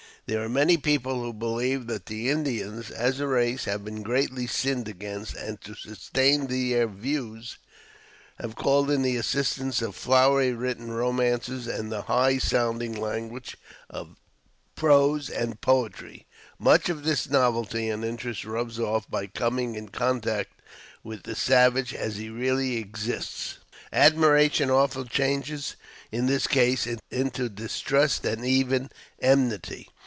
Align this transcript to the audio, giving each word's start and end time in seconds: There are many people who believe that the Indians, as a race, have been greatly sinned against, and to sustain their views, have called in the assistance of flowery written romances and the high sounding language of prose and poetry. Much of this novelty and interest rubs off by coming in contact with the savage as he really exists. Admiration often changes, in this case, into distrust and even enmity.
There 0.27 0.43
are 0.43 0.47
many 0.47 0.77
people 0.77 1.19
who 1.21 1.33
believe 1.33 1.87
that 1.87 2.05
the 2.05 2.29
Indians, 2.29 2.89
as 2.89 3.19
a 3.19 3.27
race, 3.27 3.65
have 3.65 3.83
been 3.83 4.01
greatly 4.01 4.47
sinned 4.47 4.87
against, 4.87 5.35
and 5.35 5.59
to 5.61 5.73
sustain 5.73 6.47
their 6.47 6.87
views, 6.87 7.57
have 8.39 8.55
called 8.55 8.89
in 8.91 9.01
the 9.01 9.17
assistance 9.17 9.81
of 9.81 9.93
flowery 9.95 10.53
written 10.53 10.91
romances 10.91 11.67
and 11.67 11.91
the 11.91 12.03
high 12.03 12.37
sounding 12.37 12.95
language 12.95 13.57
of 13.89 14.15
prose 14.75 15.29
and 15.29 15.59
poetry. 15.59 16.27
Much 16.57 16.87
of 16.87 17.03
this 17.03 17.27
novelty 17.29 17.89
and 17.89 18.05
interest 18.05 18.45
rubs 18.45 18.79
off 18.79 19.09
by 19.09 19.27
coming 19.27 19.75
in 19.75 19.89
contact 19.89 20.53
with 21.03 21.23
the 21.23 21.35
savage 21.35 21.93
as 21.93 22.15
he 22.17 22.29
really 22.29 22.77
exists. 22.77 23.57
Admiration 23.91 24.69
often 24.69 25.07
changes, 25.09 25.75
in 26.09 26.27
this 26.27 26.47
case, 26.47 26.87
into 27.09 27.49
distrust 27.49 28.23
and 28.23 28.45
even 28.45 28.89
enmity. 29.19 29.89